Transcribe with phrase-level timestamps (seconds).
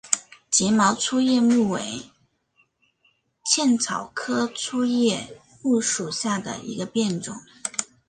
[0.49, 2.09] 睫毛粗叶木为
[3.45, 7.39] 茜草科粗叶木属下的一个变种。